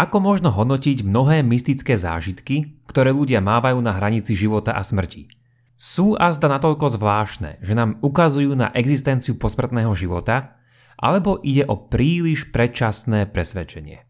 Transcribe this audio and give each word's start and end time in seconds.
Ako 0.00 0.16
možno 0.16 0.48
hodnotiť 0.48 1.04
mnohé 1.04 1.44
mystické 1.44 1.92
zážitky, 1.92 2.80
ktoré 2.88 3.12
ľudia 3.12 3.44
mávajú 3.44 3.84
na 3.84 3.92
hranici 3.92 4.32
života 4.32 4.72
a 4.72 4.80
smrti? 4.80 5.28
Sú 5.76 6.16
azda 6.16 6.48
natoľko 6.48 6.96
zvláštne, 6.96 7.60
že 7.60 7.76
nám 7.76 8.00
ukazujú 8.00 8.56
na 8.56 8.72
existenciu 8.72 9.36
posmrtného 9.36 9.92
života, 9.92 10.56
alebo 10.96 11.36
ide 11.44 11.68
o 11.68 11.76
príliš 11.76 12.48
predčasné 12.48 13.28
presvedčenie? 13.28 14.00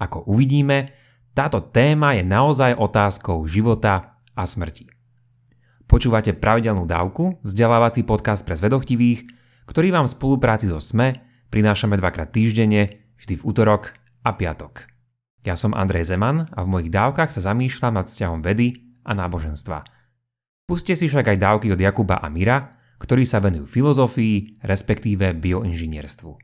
Ako 0.00 0.24
uvidíme, 0.24 0.96
táto 1.36 1.60
téma 1.68 2.16
je 2.16 2.24
naozaj 2.24 2.72
otázkou 2.72 3.44
života 3.44 4.16
a 4.32 4.42
smrti. 4.48 4.88
Počúvate 5.84 6.32
pravidelnú 6.32 6.88
dávku, 6.88 7.44
vzdelávací 7.44 8.08
podcast 8.08 8.40
pre 8.40 8.56
zvedochtivých, 8.56 9.28
ktorý 9.68 10.00
vám 10.00 10.08
v 10.08 10.16
spolupráci 10.16 10.72
so 10.72 10.80
SME 10.80 11.20
prinášame 11.52 12.00
dvakrát 12.00 12.32
týždenne, 12.32 13.04
vždy 13.20 13.36
v 13.36 13.44
útorok 13.44 13.92
a 14.24 14.32
piatok. 14.32 14.95
Ja 15.46 15.54
som 15.54 15.78
Andrej 15.78 16.10
Zeman 16.10 16.50
a 16.50 16.66
v 16.66 16.70
mojich 16.74 16.90
dávkach 16.90 17.30
sa 17.30 17.38
zamýšľam 17.38 18.02
nad 18.02 18.10
vzťahom 18.10 18.42
vedy 18.42 18.82
a 19.06 19.14
náboženstva. 19.14 19.86
Puste 20.66 20.98
si 20.98 21.06
však 21.06 21.30
aj 21.30 21.38
dávky 21.38 21.70
od 21.70 21.78
Jakuba 21.78 22.18
a 22.18 22.26
Mira, 22.26 22.66
ktorí 22.98 23.22
sa 23.22 23.38
venujú 23.38 23.62
filozofii, 23.70 24.66
respektíve 24.66 25.38
bioinžinierstvu. 25.38 26.34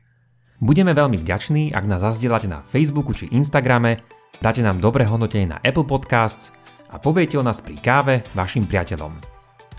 Budeme 0.63 0.95
veľmi 0.95 1.19
vďační, 1.19 1.75
ak 1.75 1.83
nás 1.83 1.99
zazdielate 1.99 2.47
na 2.47 2.63
Facebooku 2.63 3.11
či 3.11 3.27
Instagrame, 3.35 3.99
dáte 4.39 4.63
nám 4.63 4.79
dobré 4.79 5.03
hodnotenie 5.03 5.51
na 5.51 5.59
Apple 5.59 5.83
Podcasts 5.83 6.55
a 6.87 6.95
poviete 6.95 7.35
o 7.35 7.43
nás 7.43 7.59
pri 7.59 7.75
káve 7.83 8.23
vašim 8.31 8.63
priateľom. 8.63 9.19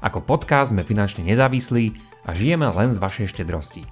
Ako 0.05 0.21
podcast 0.21 0.77
sme 0.77 0.85
finančne 0.85 1.25
nezávislí 1.25 1.97
a 2.29 2.37
žijeme 2.37 2.69
len 2.69 2.93
z 2.93 3.01
vašej 3.01 3.33
štedrosti. 3.33 3.89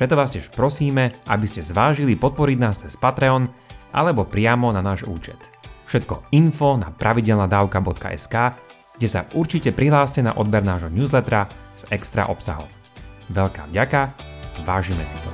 Preto 0.00 0.16
vás 0.16 0.32
tiež 0.32 0.48
prosíme, 0.56 1.12
aby 1.28 1.44
ste 1.44 1.60
zvážili 1.60 2.16
podporiť 2.16 2.56
nás 2.56 2.80
cez 2.80 2.96
Patreon 2.96 3.52
alebo 3.92 4.24
priamo 4.24 4.72
na 4.72 4.80
náš 4.80 5.04
účet. 5.04 5.38
Všetko 5.86 6.32
info 6.32 6.80
na 6.80 6.88
pravidelnadavka.sk, 6.88 8.36
kde 8.96 9.08
sa 9.08 9.28
určite 9.36 9.70
prihláste 9.76 10.24
na 10.24 10.32
odber 10.36 10.64
nášho 10.64 10.88
newslettera 10.88 11.48
s 11.76 11.84
extra 11.92 12.28
obsahom. 12.32 12.68
Veľká 13.28 13.68
vďaka, 13.68 14.12
vážime 14.64 15.04
si 15.04 15.16
to. 15.20 15.30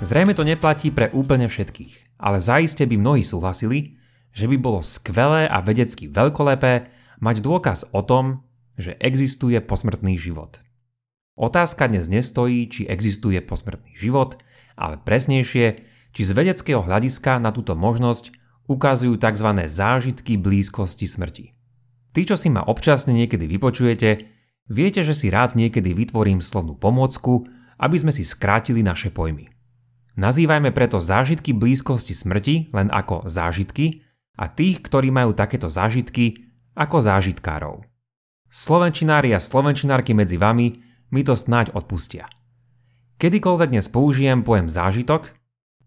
Zrejme 0.00 0.32
to 0.32 0.48
neplatí 0.48 0.88
pre 0.88 1.12
úplne 1.12 1.44
všetkých, 1.44 2.16
ale 2.16 2.40
zaiste 2.40 2.88
by 2.88 2.96
mnohí 2.96 3.20
súhlasili, 3.20 3.99
že 4.30 4.46
by 4.46 4.56
bolo 4.58 4.80
skvelé 4.80 5.46
a 5.50 5.58
vedecky 5.62 6.06
veľkolepé 6.06 6.88
mať 7.20 7.36
dôkaz 7.42 7.90
o 7.92 8.00
tom, 8.02 8.46
že 8.80 8.96
existuje 8.96 9.60
posmrtný 9.60 10.16
život. 10.16 10.58
Otázka 11.36 11.88
dnes 11.88 12.08
nestojí, 12.08 12.68
či 12.68 12.88
existuje 12.88 13.40
posmrtný 13.40 13.96
život, 13.96 14.40
ale 14.76 15.00
presnejšie, 15.00 15.66
či 16.10 16.22
z 16.24 16.30
vedeckého 16.32 16.84
hľadiska 16.84 17.40
na 17.40 17.52
túto 17.52 17.76
možnosť 17.76 18.34
ukazujú 18.66 19.16
tzv. 19.18 19.48
zážitky 19.68 20.36
blízkosti 20.36 21.06
smrti. 21.06 21.56
Tí, 22.10 22.22
čo 22.26 22.34
si 22.34 22.50
ma 22.50 22.66
občasne 22.66 23.14
niekedy 23.14 23.46
vypočujete, 23.46 24.10
viete, 24.66 25.00
že 25.06 25.14
si 25.14 25.30
rád 25.30 25.54
niekedy 25.54 25.94
vytvorím 25.94 26.42
slovnú 26.42 26.74
pomôcku, 26.74 27.46
aby 27.78 27.96
sme 27.96 28.12
si 28.12 28.26
skrátili 28.26 28.82
naše 28.82 29.14
pojmy. 29.14 29.48
Nazývajme 30.18 30.74
preto 30.74 30.98
zážitky 30.98 31.54
blízkosti 31.54 32.12
smrti 32.12 32.74
len 32.74 32.90
ako 32.90 33.24
zážitky 33.30 34.04
a 34.40 34.48
tých, 34.48 34.80
ktorí 34.80 35.12
majú 35.12 35.36
takéto 35.36 35.68
zážitky, 35.68 36.48
ako 36.72 37.04
zážitkárov. 37.04 37.84
Slovenčinári 38.48 39.36
a 39.36 39.38
slovenčinárky 39.38 40.16
medzi 40.16 40.40
vami 40.40 40.80
mi 41.12 41.20
to 41.20 41.36
snáď 41.36 41.76
odpustia. 41.76 42.24
Kedykoľvek 43.20 43.68
dnes 43.76 43.86
použijem 43.92 44.40
pojem 44.40 44.72
zážitok, 44.72 45.36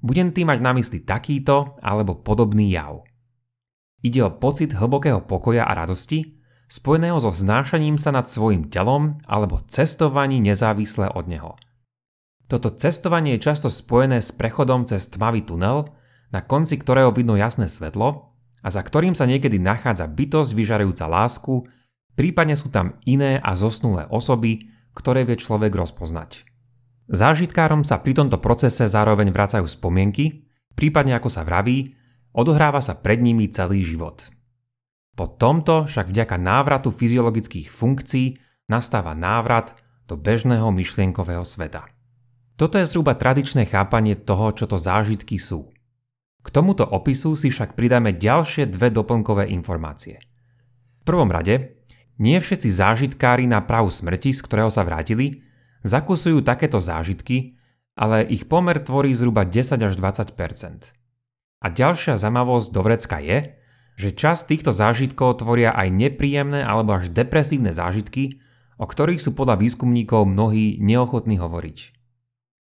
budem 0.06 0.30
tým 0.30 0.54
mať 0.54 0.60
na 0.62 0.72
mysli 0.78 1.02
takýto 1.02 1.74
alebo 1.82 2.14
podobný 2.22 2.70
jav. 2.70 3.02
Ide 4.06 4.22
o 4.22 4.36
pocit 4.36 4.70
hlbokého 4.76 5.26
pokoja 5.26 5.66
a 5.66 5.74
radosti, 5.74 6.38
spojeného 6.70 7.18
so 7.24 7.34
vznášaním 7.34 7.98
sa 7.98 8.14
nad 8.14 8.30
svojim 8.30 8.70
telom 8.70 9.18
alebo 9.26 9.66
cestovaní 9.66 10.44
nezávisle 10.44 11.10
od 11.10 11.26
neho. 11.26 11.52
Toto 12.52 12.70
cestovanie 12.70 13.40
je 13.40 13.50
často 13.50 13.72
spojené 13.72 14.22
s 14.22 14.36
prechodom 14.36 14.86
cez 14.86 15.10
tmavý 15.10 15.42
tunel, 15.42 15.90
na 16.30 16.44
konci 16.44 16.78
ktorého 16.78 17.10
vidno 17.16 17.34
jasné 17.40 17.66
svetlo 17.66 18.33
a 18.64 18.68
za 18.72 18.80
ktorým 18.80 19.12
sa 19.14 19.28
niekedy 19.28 19.60
nachádza 19.60 20.08
bytosť 20.08 20.52
vyžarujúca 20.56 21.06
lásku, 21.12 21.68
prípadne 22.16 22.56
sú 22.56 22.72
tam 22.72 22.96
iné 23.04 23.38
a 23.44 23.54
zosnulé 23.60 24.08
osoby, 24.08 24.72
ktoré 24.96 25.28
vie 25.28 25.36
človek 25.36 25.76
rozpoznať. 25.76 26.48
Zážitkárom 27.12 27.84
sa 27.84 28.00
pri 28.00 28.16
tomto 28.16 28.40
procese 28.40 28.88
zároveň 28.88 29.36
vracajú 29.36 29.68
spomienky, 29.68 30.48
prípadne 30.80 31.20
ako 31.20 31.28
sa 31.28 31.44
vraví, 31.44 31.92
odohráva 32.32 32.80
sa 32.80 32.96
pred 32.96 33.20
nimi 33.20 33.52
celý 33.52 33.84
život. 33.84 34.24
Po 35.14 35.30
tomto 35.30 35.86
však 35.86 36.10
vďaka 36.10 36.40
návratu 36.40 36.90
fyziologických 36.90 37.70
funkcií 37.70 38.40
nastáva 38.72 39.14
návrat 39.14 39.76
do 40.08 40.16
bežného 40.18 40.72
myšlienkového 40.74 41.46
sveta. 41.46 41.86
Toto 42.58 42.80
je 42.80 42.88
zhruba 42.88 43.14
tradičné 43.18 43.68
chápanie 43.68 44.18
toho, 44.18 44.54
čo 44.56 44.66
to 44.66 44.80
zážitky 44.80 45.38
sú. 45.38 45.70
K 46.44 46.48
tomuto 46.52 46.84
opisu 46.84 47.40
si 47.40 47.48
však 47.48 47.80
pridáme 47.80 48.20
ďalšie 48.20 48.68
dve 48.68 48.92
doplnkové 48.92 49.48
informácie. 49.56 50.20
V 51.02 51.04
prvom 51.08 51.32
rade, 51.32 51.80
nie 52.20 52.38
všetci 52.38 52.70
zážitkári 52.70 53.48
na 53.48 53.64
prahu 53.64 53.88
smrti, 53.88 54.36
z 54.36 54.44
ktorého 54.44 54.70
sa 54.70 54.84
vrátili, 54.84 55.42
zakusujú 55.88 56.44
takéto 56.44 56.84
zážitky, 56.84 57.58
ale 57.96 58.26
ich 58.28 58.46
pomer 58.50 58.78
tvorí 58.82 59.16
zhruba 59.16 59.46
10 59.48 59.80
až 59.80 59.94
20% 59.96 60.36
A 61.62 61.68
ďalšia 61.70 62.20
zamavosť 62.20 62.68
do 62.74 62.82
vrecka 62.82 63.18
je, 63.22 63.56
že 63.94 64.10
časť 64.18 64.50
týchto 64.50 64.72
zážitkov 64.74 65.38
tvoria 65.42 65.70
aj 65.74 65.94
nepríjemné 65.94 66.66
alebo 66.66 66.98
až 66.98 67.14
depresívne 67.14 67.70
zážitky, 67.70 68.42
o 68.82 68.90
ktorých 68.90 69.22
sú 69.22 69.38
podľa 69.38 69.62
výskumníkov 69.62 70.26
mnohí 70.26 70.82
neochotní 70.82 71.38
hovoriť. 71.38 71.78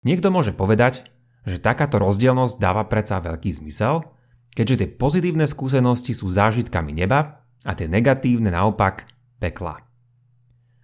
Niekto 0.02 0.34
môže 0.34 0.50
povedať, 0.50 1.06
že 1.46 1.62
takáto 1.62 1.98
rozdielnosť 1.98 2.56
dáva 2.62 2.86
predsa 2.86 3.18
veľký 3.22 3.50
zmysel, 3.50 4.06
keďže 4.54 4.86
tie 4.86 4.90
pozitívne 4.94 5.48
skúsenosti 5.48 6.14
sú 6.14 6.30
zážitkami 6.30 6.92
neba 6.94 7.42
a 7.66 7.72
tie 7.74 7.88
negatívne 7.88 8.52
naopak 8.54 9.10
pekla. 9.42 9.82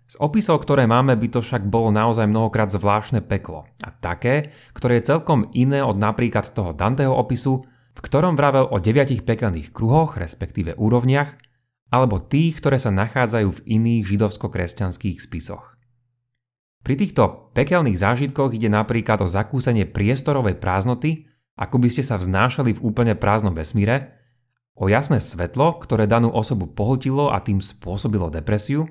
Z 0.07 0.15
opisov, 0.23 0.63
ktoré 0.63 0.87
máme, 0.87 1.19
by 1.19 1.27
to 1.27 1.43
však 1.43 1.67
bolo 1.67 1.91
naozaj 1.91 2.31
mnohokrát 2.31 2.71
zvláštne 2.71 3.19
peklo 3.27 3.67
a 3.83 3.91
také, 3.91 4.55
ktoré 4.71 5.03
je 5.03 5.11
celkom 5.11 5.51
iné 5.51 5.83
od 5.83 5.99
napríklad 5.99 6.55
toho 6.55 6.71
Danteho 6.71 7.11
opisu, 7.11 7.67
v 7.67 7.99
ktorom 7.99 8.39
vravel 8.39 8.71
o 8.71 8.79
deviatich 8.79 9.27
pekelných 9.27 9.75
kruhoch, 9.75 10.15
respektíve 10.15 10.79
úrovniach, 10.79 11.35
alebo 11.91 12.23
tých, 12.23 12.59
ktoré 12.63 12.79
sa 12.79 12.91
nachádzajú 12.91 13.49
v 13.51 13.63
iných 13.67 14.03
židovsko-kresťanských 14.07 15.19
spisoch. 15.19 15.76
Pri 16.87 16.95
týchto 16.95 17.51
pekelných 17.51 17.99
zážitkoch 17.99 18.55
ide 18.55 18.71
napríklad 18.71 19.19
o 19.19 19.27
zakúsenie 19.27 19.83
priestorovej 19.83 20.55
prázdnoty, 20.55 21.27
ako 21.59 21.83
by 21.83 21.91
ste 21.91 21.99
sa 21.99 22.15
vznášali 22.15 22.79
v 22.79 22.83
úplne 22.87 23.11
prázdnom 23.11 23.51
vesmíre, 23.51 24.15
o 24.71 24.87
jasné 24.87 25.19
svetlo, 25.19 25.83
ktoré 25.83 26.07
danú 26.07 26.31
osobu 26.31 26.63
pohltilo 26.63 27.27
a 27.27 27.43
tým 27.43 27.59
spôsobilo 27.59 28.31
depresiu, 28.31 28.87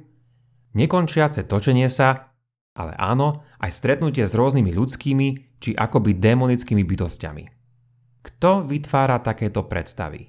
nekončiace 0.76 1.48
točenie 1.48 1.88
sa, 1.88 2.36
ale 2.76 2.92
áno, 3.00 3.48
aj 3.64 3.72
stretnutie 3.72 4.28
s 4.28 4.36
rôznymi 4.36 4.76
ľudskými 4.76 5.56
či 5.56 5.72
akoby 5.72 6.20
démonickými 6.20 6.84
bytostiami. 6.84 7.48
Kto 8.20 8.68
vytvára 8.68 9.24
takéto 9.24 9.64
predstavy? 9.64 10.28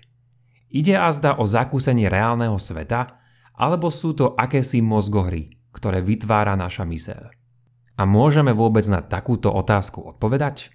Ide 0.71 0.95
azda 0.95 1.35
o 1.35 1.43
zakúsenie 1.43 2.07
reálneho 2.07 2.55
sveta, 2.55 3.19
alebo 3.59 3.91
sú 3.91 4.15
to 4.15 4.39
akési 4.39 4.79
mozgohry, 4.79 5.51
ktoré 5.75 5.99
vytvára 5.99 6.55
naša 6.55 6.87
myseľ? 6.87 7.36
A 7.97 8.05
môžeme 8.05 8.53
vôbec 8.53 8.85
na 8.85 9.01
takúto 9.01 9.49
otázku 9.49 10.05
odpovedať? 10.05 10.69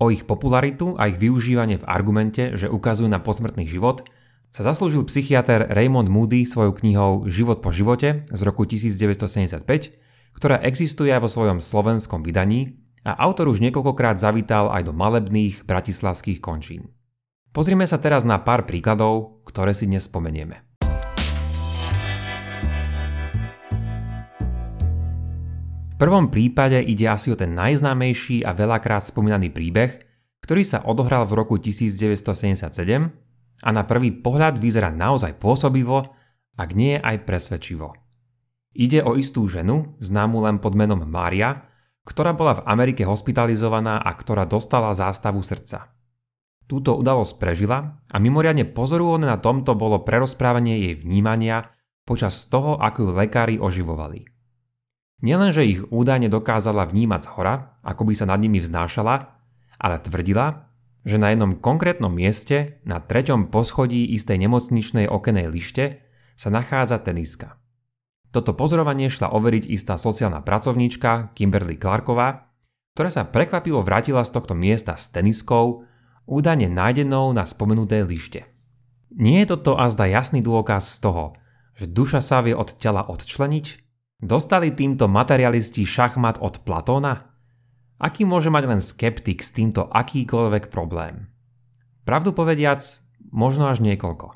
O 0.00 0.08
ich 0.08 0.24
popularitu 0.24 0.96
a 0.96 1.12
ich 1.12 1.20
využívanie 1.20 1.76
v 1.76 1.84
argumente, 1.84 2.56
že 2.56 2.72
ukazujú 2.72 3.04
na 3.04 3.20
posmrtný 3.20 3.68
život, 3.68 4.08
sa 4.48 4.64
zaslúžil 4.64 5.04
psychiatr 5.04 5.68
Raymond 5.68 6.08
Moody 6.08 6.48
svojou 6.48 6.72
knihou 6.72 7.28
Život 7.28 7.60
po 7.60 7.68
živote 7.68 8.24
z 8.32 8.40
roku 8.48 8.64
1975, 8.64 9.60
ktorá 10.32 10.56
existuje 10.64 11.12
aj 11.12 11.20
vo 11.20 11.28
svojom 11.28 11.58
slovenskom 11.60 12.24
vydaní 12.24 12.80
a 13.04 13.12
autor 13.28 13.52
už 13.52 13.60
niekoľkokrát 13.60 14.16
zavítal 14.16 14.72
aj 14.72 14.88
do 14.88 14.96
malebných 14.96 15.68
bratislavských 15.68 16.40
končín. 16.40 16.88
Pozrime 17.52 17.84
sa 17.84 18.00
teraz 18.00 18.24
na 18.24 18.40
pár 18.40 18.64
príkladov, 18.64 19.44
ktoré 19.44 19.76
si 19.76 19.84
dnes 19.84 20.08
spomenieme. 20.08 20.67
Prvom 25.98 26.30
prípade 26.30 26.78
ide 26.78 27.10
asi 27.10 27.34
o 27.34 27.36
ten 27.36 27.58
najznámejší 27.58 28.46
a 28.46 28.54
veľakrát 28.54 29.02
spomínaný 29.02 29.50
príbeh, 29.50 29.98
ktorý 30.40 30.62
sa 30.62 30.80
odohral 30.86 31.26
v 31.26 31.34
roku 31.34 31.58
1977 31.58 32.72
a 33.66 33.68
na 33.74 33.82
prvý 33.82 34.14
pohľad 34.14 34.62
vyzerá 34.62 34.94
naozaj 34.94 35.36
pôsobivo, 35.42 36.06
ak 36.54 36.70
nie 36.78 36.94
aj 36.94 37.26
presvedčivo. 37.26 37.98
Ide 38.78 39.02
o 39.02 39.18
istú 39.18 39.50
ženu, 39.50 39.98
známu 39.98 40.46
len 40.46 40.62
pod 40.62 40.78
menom 40.78 41.02
Mária, 41.02 41.66
ktorá 42.06 42.32
bola 42.32 42.62
v 42.62 42.64
Amerike 42.70 43.02
hospitalizovaná 43.02 43.98
a 43.98 44.14
ktorá 44.14 44.46
dostala 44.46 44.94
zástavu 44.94 45.42
srdca. 45.42 45.92
Túto 46.68 46.94
udalosť 46.94 47.42
prežila 47.42 48.00
a 48.06 48.16
mimoriadne 48.22 48.70
pozorúhodné 48.70 49.26
na 49.26 49.40
tomto 49.40 49.74
bolo 49.74 50.06
prerozprávanie 50.06 50.78
jej 50.84 50.94
vnímania 51.00 51.74
počas 52.06 52.46
toho, 52.46 52.78
ako 52.78 53.08
ju 53.08 53.10
lekári 53.12 53.54
oživovali. 53.58 54.37
Nielenže 55.18 55.66
ich 55.66 55.80
údajne 55.90 56.30
dokázala 56.30 56.86
vnímať 56.86 57.20
z 57.26 57.28
hora, 57.34 57.54
ako 57.82 58.06
by 58.06 58.14
sa 58.14 58.30
nad 58.30 58.38
nimi 58.38 58.62
vznášala, 58.62 59.34
ale 59.78 59.96
tvrdila, 59.98 60.70
že 61.02 61.18
na 61.18 61.34
jednom 61.34 61.58
konkrétnom 61.58 62.10
mieste 62.10 62.78
na 62.86 63.02
treťom 63.02 63.50
poschodí 63.50 64.14
istej 64.14 64.38
nemocničnej 64.46 65.10
okenej 65.10 65.46
lište 65.50 65.84
sa 66.38 66.54
nachádza 66.54 67.02
teniska. 67.02 67.58
Toto 68.30 68.54
pozorovanie 68.54 69.08
šla 69.08 69.32
overiť 69.32 69.66
istá 69.72 69.96
sociálna 69.96 70.44
pracovníčka 70.44 71.32
Kimberly 71.34 71.80
Clarková, 71.80 72.52
ktorá 72.94 73.10
sa 73.10 73.26
prekvapivo 73.26 73.80
vrátila 73.82 74.22
z 74.22 74.36
tohto 74.36 74.52
miesta 74.52 74.94
s 74.94 75.08
teniskou, 75.10 75.88
údajne 76.28 76.68
nájdenou 76.68 77.32
na 77.32 77.48
spomenutej 77.48 78.04
lište. 78.04 78.40
Nie 79.16 79.42
je 79.42 79.56
toto 79.56 79.80
azda 79.80 80.04
jasný 80.04 80.44
dôkaz 80.44 81.00
z 81.00 81.08
toho, 81.08 81.24
že 81.72 81.88
duša 81.88 82.20
sa 82.20 82.44
vie 82.44 82.52
od 82.52 82.76
tela 82.76 83.00
odčleniť? 83.08 83.87
Dostali 84.18 84.74
týmto 84.74 85.06
materialisti 85.06 85.86
šachmat 85.86 86.42
od 86.42 86.66
Platóna? 86.66 87.30
Aký 88.02 88.26
môže 88.26 88.50
mať 88.50 88.64
len 88.66 88.80
skeptik 88.82 89.46
s 89.46 89.54
týmto 89.54 89.86
akýkoľvek 89.86 90.74
problém? 90.74 91.30
Pravdu 92.02 92.34
povediac, 92.34 92.82
možno 93.30 93.70
až 93.70 93.78
niekoľko. 93.78 94.34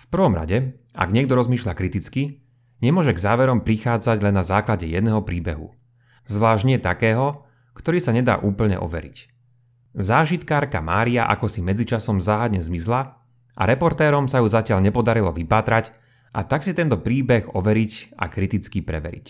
V 0.00 0.06
prvom 0.08 0.32
rade, 0.32 0.80
ak 0.96 1.12
niekto 1.12 1.36
rozmýšľa 1.36 1.76
kriticky, 1.76 2.40
nemôže 2.80 3.12
k 3.12 3.20
záverom 3.20 3.60
prichádzať 3.60 4.24
len 4.24 4.40
na 4.40 4.40
základe 4.40 4.88
jedného 4.88 5.20
príbehu. 5.20 5.68
Zvlášť 6.24 6.64
nie 6.64 6.80
takého, 6.80 7.44
ktorý 7.76 8.00
sa 8.00 8.16
nedá 8.16 8.40
úplne 8.40 8.80
overiť. 8.80 9.28
Zážitkárka 10.00 10.80
Mária 10.80 11.28
ako 11.28 11.44
si 11.44 11.60
medzičasom 11.60 12.24
záhadne 12.24 12.64
zmizla 12.64 13.20
a 13.52 13.62
reportérom 13.68 14.32
sa 14.32 14.40
ju 14.40 14.48
zatiaľ 14.48 14.80
nepodarilo 14.80 15.28
vypátrať 15.28 15.92
a 16.30 16.40
tak 16.46 16.62
si 16.62 16.72
tento 16.74 16.98
príbeh 16.98 17.50
overiť 17.50 18.14
a 18.14 18.30
kriticky 18.30 18.82
preveriť. 18.82 19.26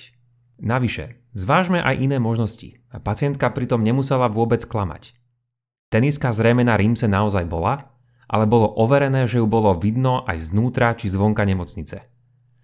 Navyše, 0.60 1.32
zvážme 1.32 1.80
aj 1.80 1.96
iné 1.96 2.20
možnosti 2.20 2.76
a 2.92 3.00
pacientka 3.00 3.48
pritom 3.48 3.80
nemusela 3.80 4.28
vôbec 4.28 4.60
klamať. 4.68 5.16
Teniska 5.88 6.30
zrejme 6.30 6.62
na 6.62 6.76
Rímse 6.76 7.08
naozaj 7.08 7.48
bola, 7.48 7.96
ale 8.30 8.46
bolo 8.46 8.70
overené, 8.78 9.26
že 9.26 9.42
ju 9.42 9.46
bolo 9.48 9.74
vidno 9.74 10.22
aj 10.28 10.52
znútra 10.52 10.94
či 10.94 11.10
zvonka 11.10 11.42
nemocnice. 11.42 12.06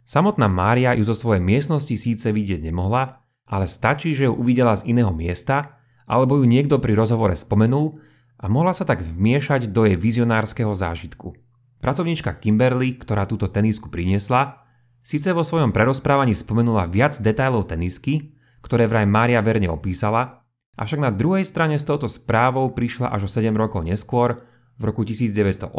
Samotná 0.06 0.46
Mária 0.46 0.94
ju 0.94 1.02
zo 1.02 1.16
svojej 1.16 1.42
miestnosti 1.42 1.90
síce 1.98 2.30
vidieť 2.30 2.62
nemohla, 2.62 3.26
ale 3.50 3.66
stačí, 3.66 4.14
že 4.14 4.30
ju 4.30 4.34
uvidela 4.38 4.78
z 4.78 4.94
iného 4.94 5.10
miesta, 5.10 5.82
alebo 6.06 6.38
ju 6.38 6.46
niekto 6.46 6.78
pri 6.78 6.94
rozhovore 6.94 7.34
spomenul 7.34 7.98
a 8.38 8.46
mohla 8.46 8.70
sa 8.70 8.86
tak 8.86 9.02
vmiešať 9.02 9.74
do 9.74 9.82
jej 9.88 9.98
vizionárskeho 9.98 10.70
zážitku. 10.70 11.34
Pracovníčka 11.80 12.36
Kimberly, 12.40 12.96
ktorá 12.96 13.28
túto 13.28 13.46
tenisku 13.48 13.92
priniesla, 13.92 14.66
Sice 15.06 15.30
vo 15.30 15.46
svojom 15.46 15.70
prerozprávaní 15.70 16.34
spomenula 16.34 16.90
viac 16.90 17.14
detailov 17.22 17.70
tenisky, 17.70 18.34
ktoré 18.58 18.90
vraj 18.90 19.06
Mária 19.06 19.38
verne 19.38 19.70
opísala, 19.70 20.42
avšak 20.74 20.98
na 20.98 21.14
druhej 21.14 21.46
strane 21.46 21.78
s 21.78 21.86
touto 21.86 22.10
správou 22.10 22.74
prišla 22.74 23.14
až 23.14 23.30
o 23.30 23.30
7 23.30 23.54
rokov 23.54 23.86
neskôr, 23.86 24.42
v 24.76 24.82
roku 24.82 25.06
1984, 25.06 25.70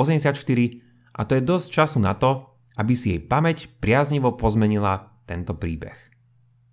a 1.12 1.22
to 1.28 1.32
je 1.36 1.44
dosť 1.44 1.68
času 1.68 2.00
na 2.00 2.16
to, 2.16 2.56
aby 2.80 2.96
si 2.96 3.20
jej 3.20 3.22
pamäť 3.22 3.68
priaznivo 3.84 4.40
pozmenila 4.40 5.12
tento 5.28 5.60
príbeh. 5.60 6.00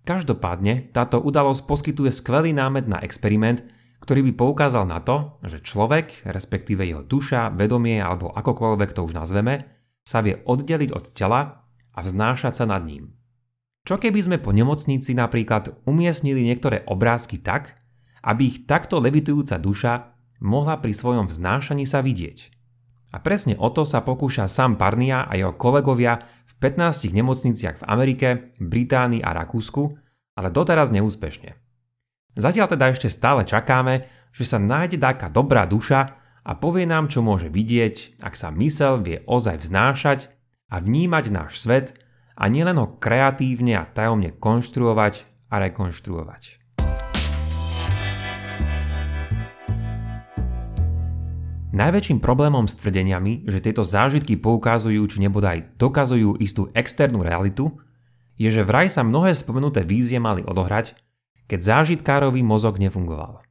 Každopádne 0.07 0.95
táto 0.95 1.19
udalosť 1.19 1.67
poskytuje 1.67 2.07
skvelý 2.07 2.55
námed 2.55 2.87
na 2.87 3.03
experiment, 3.03 3.67
ktorý 4.05 4.21
by 4.29 4.33
poukázal 4.37 4.85
na 4.85 5.01
to, 5.01 5.41
že 5.41 5.65
človek, 5.65 6.29
respektíve 6.29 6.85
jeho 6.85 7.01
duša, 7.01 7.49
vedomie 7.57 7.97
alebo 7.97 8.29
akokoľvek 8.29 8.93
to 8.93 9.01
už 9.01 9.17
nazveme, 9.17 9.65
sa 10.05 10.21
vie 10.21 10.37
oddeliť 10.45 10.93
od 10.93 11.09
tela 11.17 11.65
a 11.89 11.99
vznášať 12.05 12.53
sa 12.53 12.69
nad 12.69 12.85
ním. 12.85 13.17
Čo 13.81 13.97
keby 13.97 14.21
sme 14.21 14.37
po 14.37 14.53
nemocnici 14.53 15.17
napríklad 15.17 15.73
umiestnili 15.89 16.45
niektoré 16.45 16.85
obrázky 16.85 17.41
tak, 17.41 17.81
aby 18.21 18.45
ich 18.45 18.57
takto 18.69 19.01
levitujúca 19.01 19.57
duša 19.57 20.13
mohla 20.41 20.77
pri 20.77 20.93
svojom 20.93 21.25
vznášaní 21.25 21.89
sa 21.89 22.05
vidieť. 22.05 22.53
A 23.09 23.17
presne 23.25 23.57
o 23.57 23.73
to 23.73 23.89
sa 23.89 24.05
pokúša 24.05 24.45
Sam 24.45 24.77
Parnia 24.77 25.25
a 25.25 25.33
jeho 25.33 25.57
kolegovia 25.57 26.21
v 26.45 26.53
15 26.61 27.09
nemocniciach 27.09 27.81
v 27.81 27.87
Amerike, 27.89 28.53
Británii 28.61 29.25
a 29.25 29.33
Rakúsku, 29.33 29.97
ale 30.37 30.53
doteraz 30.53 30.93
neúspešne. 30.93 31.64
Zatiaľ 32.35 32.67
teda 32.67 32.91
ešte 32.91 33.07
stále 33.07 33.47
čakáme, 33.47 34.11
že 34.35 34.43
sa 34.43 34.59
nájde 34.59 34.99
taká 34.99 35.31
dobrá 35.31 35.63
duša 35.63 36.19
a 36.43 36.51
povie 36.59 36.83
nám, 36.83 37.07
čo 37.07 37.23
môže 37.23 37.47
vidieť, 37.47 38.19
ak 38.19 38.35
sa 38.35 38.51
mysel 38.51 38.99
vie 38.99 39.23
ozaj 39.23 39.63
vznášať 39.63 40.27
a 40.67 40.83
vnímať 40.83 41.31
náš 41.31 41.63
svet 41.63 41.95
a 42.35 42.51
nielen 42.51 42.75
ho 42.75 42.99
kreatívne 42.99 43.79
a 43.79 43.87
tajomne 43.87 44.35
konštruovať 44.35 45.23
a 45.47 45.63
rekonštruovať. 45.63 46.59
Najväčším 51.75 52.19
problémom 52.19 52.67
s 52.67 52.75
tvrdeniami, 52.79 53.47
že 53.47 53.63
tieto 53.63 53.87
zážitky 53.87 54.35
poukazujú 54.35 55.07
či 55.07 55.23
nebodaj 55.23 55.75
dokazujú 55.79 56.39
istú 56.43 56.67
externú 56.75 57.23
realitu, 57.23 57.79
je, 58.35 58.51
že 58.51 58.67
vraj 58.67 58.91
sa 58.91 59.07
mnohé 59.07 59.31
spomenuté 59.31 59.87
vízie 59.87 60.19
mali 60.19 60.43
odohrať, 60.43 60.99
keď 61.45 61.59
zážitkárový 61.61 62.41
mozog 62.41 62.81
nefungoval. 62.81 63.45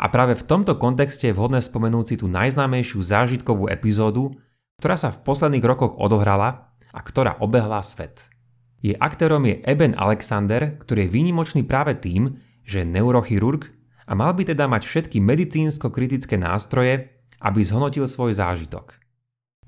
A 0.00 0.06
práve 0.08 0.32
v 0.32 0.46
tomto 0.48 0.80
kontexte 0.80 1.28
je 1.28 1.36
vhodné 1.36 1.60
spomenúť 1.60 2.04
si 2.08 2.16
tú 2.16 2.26
najznámejšiu 2.32 3.04
zážitkovú 3.04 3.68
epizódu, 3.68 4.32
ktorá 4.80 4.96
sa 4.96 5.12
v 5.12 5.20
posledných 5.20 5.64
rokoch 5.64 5.92
odohrala 6.00 6.72
a 6.88 7.00
ktorá 7.04 7.36
obehla 7.44 7.84
svet. 7.84 8.32
Jej 8.80 8.96
aktérom 8.96 9.44
je 9.44 9.60
Eben 9.68 9.92
Alexander, 9.92 10.80
ktorý 10.80 11.04
je 11.04 11.12
výnimočný 11.12 11.62
práve 11.68 12.00
tým, 12.00 12.40
že 12.64 12.80
je 12.80 12.88
neurochirurg 12.88 13.68
a 14.08 14.16
mal 14.16 14.32
by 14.32 14.48
teda 14.48 14.64
mať 14.64 14.88
všetky 14.88 15.20
medicínsko-kritické 15.20 16.40
nástroje, 16.40 17.12
aby 17.44 17.60
zhodnotil 17.60 18.08
svoj 18.08 18.40
zážitok. 18.40 18.96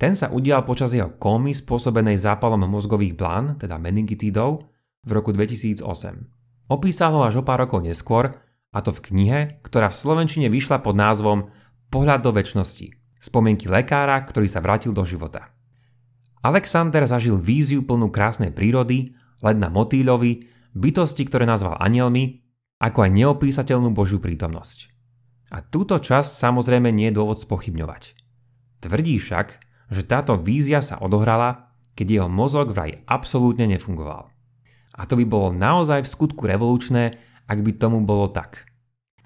Ten 0.00 0.16
sa 0.16 0.32
udial 0.32 0.64
počas 0.64 0.96
jeho 0.96 1.12
kómy 1.20 1.52
spôsobenej 1.52 2.16
zápalom 2.16 2.64
mozgových 2.64 3.14
blán, 3.14 3.60
teda 3.60 3.76
meningitídov, 3.76 4.64
v 5.05 5.10
roku 5.12 5.31
2008. 5.31 6.42
Opísal 6.72 7.12
ho 7.12 7.29
až 7.29 7.36
o 7.36 7.44
pár 7.44 7.69
rokov 7.69 7.84
neskôr, 7.84 8.32
a 8.72 8.81
to 8.81 8.96
v 8.96 9.12
knihe, 9.12 9.41
ktorá 9.60 9.93
v 9.93 9.98
Slovenčine 10.00 10.48
vyšla 10.48 10.81
pod 10.81 10.96
názvom 10.96 11.52
Pohľad 11.93 12.24
do 12.24 12.32
väčšnosti– 12.32 12.96
Spomienky 13.22 13.70
lekára, 13.70 14.19
ktorý 14.19 14.50
sa 14.50 14.58
vrátil 14.58 14.91
do 14.91 15.06
života. 15.06 15.55
Alexander 16.43 17.06
zažil 17.06 17.38
víziu 17.38 17.86
plnú 17.86 18.10
krásnej 18.10 18.50
prírody, 18.50 19.14
led 19.44 19.62
na 19.62 19.70
motýľovi, 19.70 20.48
bytosti, 20.74 21.22
ktoré 21.31 21.46
nazval 21.46 21.79
anielmi, 21.79 22.43
ako 22.82 22.98
aj 23.06 23.10
neopísateľnú 23.14 23.94
Božiu 23.94 24.19
prítomnosť. 24.19 24.91
A 25.55 25.62
túto 25.62 26.02
časť 26.02 26.34
samozrejme 26.34 26.91
nie 26.91 27.14
je 27.14 27.17
dôvod 27.20 27.38
spochybňovať. 27.38 28.19
Tvrdí 28.82 29.22
však, 29.22 29.46
že 29.94 30.02
táto 30.02 30.34
vízia 30.34 30.82
sa 30.82 30.98
odohrala, 30.98 31.70
keď 31.94 32.06
jeho 32.19 32.29
mozog 32.32 32.74
vraj 32.74 33.06
absolútne 33.06 33.70
nefungoval. 33.70 34.31
A 34.96 35.08
to 35.08 35.17
by 35.17 35.25
bolo 35.25 35.49
naozaj 35.53 36.05
v 36.05 36.13
skutku 36.13 36.44
revolučné, 36.44 37.17
ak 37.49 37.58
by 37.61 37.72
tomu 37.77 38.05
bolo 38.05 38.29
tak. 38.29 38.69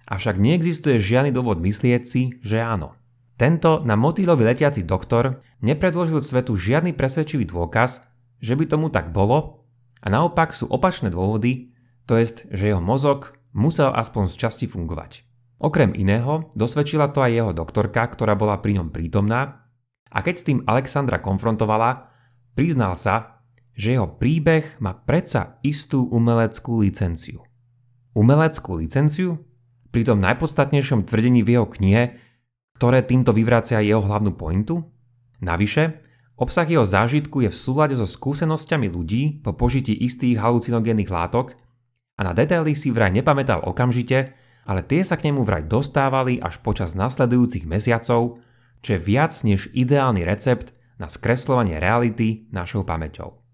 Avšak 0.06 0.38
neexistuje 0.38 1.02
žiadny 1.02 1.34
dôvod 1.34 1.58
myslieť 1.58 2.02
si, 2.06 2.38
že 2.38 2.62
áno. 2.62 2.94
Tento 3.36 3.82
na 3.84 3.98
motýlovi 3.98 4.46
letiaci 4.46 4.86
doktor 4.86 5.44
nepredložil 5.60 6.22
svetu 6.22 6.56
žiadny 6.56 6.96
presvedčivý 6.96 7.44
dôkaz, 7.44 8.00
že 8.40 8.54
by 8.56 8.64
tomu 8.64 8.88
tak 8.88 9.12
bolo 9.12 9.66
a 10.00 10.06
naopak 10.08 10.54
sú 10.54 10.70
opačné 10.70 11.12
dôvody, 11.12 11.74
to 12.06 12.16
jest, 12.16 12.46
že 12.54 12.70
jeho 12.70 12.80
mozog 12.80 13.34
musel 13.50 13.90
aspoň 13.92 14.30
z 14.30 14.34
časti 14.38 14.66
fungovať. 14.70 15.26
Okrem 15.58 15.96
iného 15.96 16.48
dosvedčila 16.52 17.10
to 17.10 17.24
aj 17.24 17.32
jeho 17.32 17.52
doktorka, 17.52 18.04
ktorá 18.06 18.38
bola 18.38 18.60
pri 18.62 18.80
ňom 18.80 18.88
prítomná 18.94 19.66
a 20.12 20.18
keď 20.22 20.34
s 20.36 20.46
tým 20.46 20.58
Alexandra 20.64 21.20
konfrontovala, 21.20 22.12
priznal 22.56 22.94
sa, 22.96 23.35
že 23.76 24.00
jeho 24.00 24.08
príbeh 24.08 24.80
má 24.80 24.96
predsa 24.96 25.60
istú 25.60 26.08
umeleckú 26.08 26.80
licenciu. 26.80 27.44
Umeleckú 28.16 28.80
licenciu? 28.80 29.44
Pri 29.92 30.02
tom 30.08 30.24
najpodstatnejšom 30.24 31.04
tvrdení 31.04 31.44
v 31.44 31.60
jeho 31.60 31.68
knihe 31.68 32.02
ktoré 32.76 33.00
týmto 33.08 33.32
vyvracia 33.32 33.80
jeho 33.80 34.04
hlavnú 34.04 34.36
pointu? 34.36 34.84
Navyše, 35.40 36.04
obsah 36.36 36.68
jeho 36.68 36.84
zážitku 36.84 37.48
je 37.48 37.50
v 37.50 37.56
súlade 37.56 37.96
so 37.96 38.04
skúsenosťami 38.04 38.92
ľudí 38.92 39.40
po 39.40 39.56
požití 39.56 39.96
istých 39.96 40.36
halucinogénnych 40.36 41.08
látok 41.08 41.56
a 42.16 42.20
na 42.20 42.36
detaily 42.36 42.76
si 42.76 42.92
vraj 42.92 43.12
nepamätal 43.12 43.64
okamžite, 43.64 44.36
ale 44.68 44.84
tie 44.84 45.00
sa 45.00 45.16
k 45.16 45.32
nemu 45.32 45.40
vraj 45.40 45.64
dostávali 45.64 46.36
až 46.36 46.60
počas 46.60 46.92
nasledujúcich 46.92 47.64
mesiacov, 47.64 48.44
čo 48.84 48.90
je 48.92 49.00
viac 49.00 49.32
než 49.40 49.72
ideálny 49.72 50.28
recept 50.28 50.76
na 51.00 51.08
skreslovanie 51.08 51.80
reality 51.80 52.48
našou 52.52 52.84
pamäťou. 52.84 53.45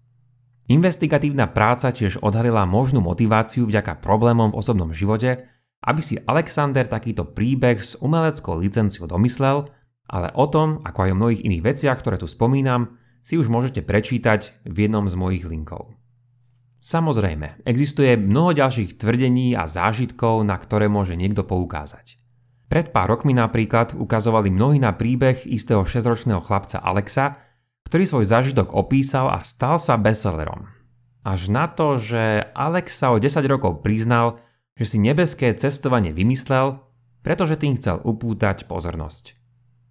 Investigatívna 0.71 1.51
práca 1.51 1.91
tiež 1.91 2.23
odhalila 2.23 2.63
možnú 2.63 3.03
motiváciu 3.03 3.67
vďaka 3.67 3.99
problémom 3.99 4.55
v 4.55 4.57
osobnom 4.63 4.95
živote, 4.95 5.43
aby 5.83 5.99
si 5.99 6.15
Alexander 6.23 6.87
takýto 6.87 7.27
príbeh 7.35 7.83
s 7.83 7.99
umeleckou 7.99 8.63
licenciou 8.63 9.03
domyslel, 9.03 9.67
ale 10.07 10.31
o 10.31 10.47
tom, 10.47 10.79
ako 10.87 10.99
aj 11.03 11.11
o 11.11 11.19
mnohých 11.19 11.43
iných 11.43 11.63
veciach, 11.67 11.99
ktoré 11.99 12.15
tu 12.15 12.31
spomínam, 12.31 12.95
si 13.23 13.35
už 13.35 13.51
môžete 13.51 13.83
prečítať 13.83 14.63
v 14.63 14.87
jednom 14.87 15.03
z 15.11 15.15
mojich 15.19 15.43
linkov. 15.43 15.95
Samozrejme, 16.83 17.63
existuje 17.63 18.15
mnoho 18.19 18.51
ďalších 18.55 18.99
tvrdení 18.99 19.55
a 19.55 19.67
zážitkov, 19.67 20.43
na 20.43 20.59
ktoré 20.59 20.91
môže 20.91 21.15
niekto 21.15 21.47
poukázať. 21.47 22.19
Pred 22.67 22.91
pár 22.91 23.07
rokmi 23.15 23.31
napríklad 23.31 23.95
ukazovali 23.95 24.51
mnohí 24.51 24.83
na 24.83 24.91
príbeh 24.95 25.47
istého 25.47 25.87
6-ročného 25.87 26.43
chlapca 26.43 26.83
Alexa, 26.83 27.39
ktorý 27.87 28.03
svoj 28.07 28.25
zážitok 28.27 28.71
opísal 28.73 29.31
a 29.31 29.39
stal 29.43 29.77
sa 29.77 29.99
bestsellerom. 29.99 30.69
Až 31.23 31.47
na 31.47 31.71
to, 31.71 31.95
že 31.95 32.51
Alex 32.51 32.99
sa 32.99 33.15
o 33.15 33.17
10 33.19 33.43
rokov 33.47 33.79
priznal, 33.79 34.43
že 34.75 34.95
si 34.95 34.97
nebeské 34.99 35.55
cestovanie 35.55 36.11
vymyslel, 36.11 36.83
pretože 37.23 37.55
tým 37.55 37.79
chcel 37.79 38.03
upútať 38.03 38.67
pozornosť. 38.67 39.39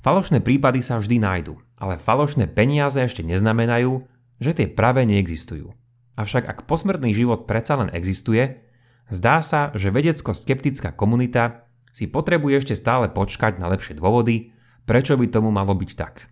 Falošné 0.02 0.42
prípady 0.42 0.82
sa 0.82 0.99
vždy 0.99 1.22
nájdu, 1.22 1.56
ale 1.78 1.96
falošné 1.96 2.50
peniaze 2.50 2.99
ešte 2.99 3.22
neznamenajú, 3.22 4.04
že 4.42 4.50
tie 4.52 4.66
práve 4.66 5.06
neexistujú. 5.06 5.72
Avšak 6.18 6.44
ak 6.44 6.66
posmrtný 6.66 7.14
život 7.14 7.46
predsa 7.46 7.78
len 7.78 7.88
existuje, 7.94 8.61
zdá 9.08 9.40
sa, 9.40 9.70
že 9.78 9.94
vedecko-skeptická 9.94 10.92
komunita 10.92 11.70
si 11.94 12.11
potrebuje 12.11 12.66
ešte 12.66 12.75
stále 12.76 13.08
počkať 13.08 13.62
na 13.62 13.70
lepšie 13.70 13.96
dôvody, 13.96 14.52
prečo 14.84 15.14
by 15.14 15.30
tomu 15.30 15.54
malo 15.54 15.72
byť 15.72 15.90
tak. 15.94 16.31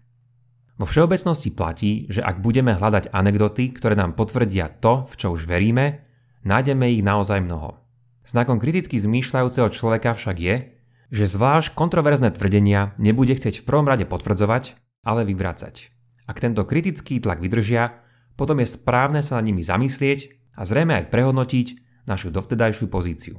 Vo 0.80 0.88
všeobecnosti 0.88 1.52
platí, 1.52 2.08
že 2.08 2.24
ak 2.24 2.40
budeme 2.40 2.72
hľadať 2.72 3.12
anekdoty, 3.12 3.76
ktoré 3.76 3.92
nám 4.00 4.16
potvrdia 4.16 4.72
to, 4.80 5.04
v 5.04 5.12
čo 5.12 5.36
už 5.36 5.44
veríme, 5.44 6.08
nájdeme 6.48 6.88
ich 6.88 7.04
naozaj 7.04 7.44
mnoho. 7.44 7.76
Znakom 8.24 8.56
kriticky 8.56 8.96
zmýšľajúceho 8.96 9.68
človeka 9.76 10.16
však 10.16 10.36
je, 10.40 10.72
že 11.12 11.36
zvlášť 11.36 11.76
kontroverzné 11.76 12.32
tvrdenia 12.32 12.96
nebude 12.96 13.36
chcieť 13.36 13.60
v 13.60 13.66
prvom 13.68 13.84
rade 13.84 14.08
potvrdzovať, 14.08 14.80
ale 15.04 15.28
vyvracať. 15.28 15.92
Ak 16.24 16.40
tento 16.40 16.64
kritický 16.64 17.20
tlak 17.20 17.44
vydržia, 17.44 18.00
potom 18.40 18.56
je 18.64 18.72
správne 18.72 19.20
sa 19.20 19.36
nad 19.36 19.44
nimi 19.44 19.60
zamyslieť 19.60 20.32
a 20.56 20.64
zrejme 20.64 20.96
aj 20.96 21.12
prehodnotiť 21.12 21.66
našu 22.08 22.32
dovtedajšiu 22.32 22.88
pozíciu. 22.88 23.36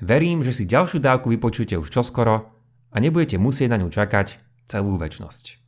Verím, 0.00 0.40
že 0.40 0.56
si 0.56 0.64
ďalšiu 0.64 1.04
dávku 1.04 1.28
vypočujete 1.36 1.76
už 1.76 1.92
čoskoro 1.92 2.48
a 2.88 2.96
nebudete 2.96 3.36
musieť 3.36 3.76
na 3.76 3.84
ňu 3.84 3.92
čakať 3.92 4.40
celú 4.64 4.96
väčnosť. 4.96 5.67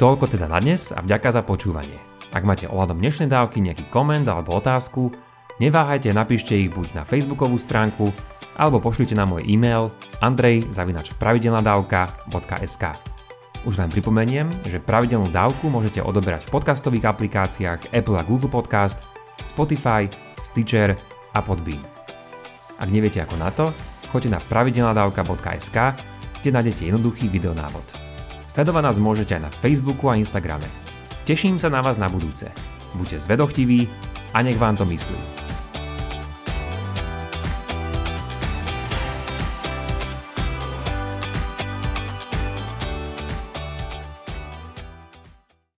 Toľko 0.00 0.24
teda 0.28 0.48
na 0.48 0.60
dnes 0.60 0.92
a 0.92 1.00
vďaka 1.04 1.30
za 1.32 1.42
počúvanie. 1.44 2.12
Ak 2.32 2.48
máte 2.48 2.64
ohľadom 2.64 2.96
dnešnej 2.96 3.28
dávky 3.28 3.60
nejaký 3.60 3.92
koment 3.92 4.24
alebo 4.24 4.56
otázku, 4.56 5.12
neváhajte 5.60 6.08
napíšte 6.16 6.56
ich 6.56 6.72
buď 6.72 6.96
na 6.96 7.04
facebookovú 7.04 7.60
stránku 7.60 8.08
alebo 8.56 8.80
pošlite 8.80 9.12
na 9.12 9.28
môj 9.28 9.44
e-mail 9.44 9.92
andrej.pravidelnadavka.sk 10.24 12.84
Už 13.68 13.76
len 13.76 13.92
pripomeniem, 13.92 14.48
že 14.64 14.80
pravidelnú 14.80 15.28
dávku 15.28 15.68
môžete 15.68 16.00
odoberať 16.00 16.48
v 16.48 16.56
podcastových 16.56 17.12
aplikáciách 17.12 17.92
Apple 17.92 18.16
a 18.16 18.24
Google 18.24 18.48
Podcast, 18.48 18.96
Spotify, 19.44 20.08
Stitcher 20.40 20.96
a 21.36 21.44
Podbean. 21.44 21.84
Ak 22.80 22.88
neviete 22.88 23.20
ako 23.20 23.36
na 23.36 23.52
to, 23.52 23.68
choďte 24.08 24.32
na 24.34 24.40
pravidelnadavka.sk, 24.40 25.76
kde 26.40 26.50
nájdete 26.50 26.88
jednoduchý 26.88 27.28
videonávod. 27.28 28.11
Sledovať 28.52 28.84
nás 28.84 29.00
môžete 29.00 29.32
aj 29.40 29.48
na 29.48 29.50
Facebooku 29.64 30.12
a 30.12 30.20
Instagrame. 30.20 30.68
Teším 31.24 31.56
sa 31.56 31.72
na 31.72 31.80
vás 31.80 31.96
na 31.96 32.12
budúce. 32.12 32.52
Buďte 32.92 33.24
zvedochtiví 33.24 33.88
a 34.36 34.44
nech 34.44 34.60
vám 34.60 34.76
to 34.76 34.84
myslí. 34.84 35.16